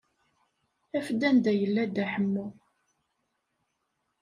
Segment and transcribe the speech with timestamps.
[0.97, 2.47] Afet-d anda yella Dda Ḥemmu.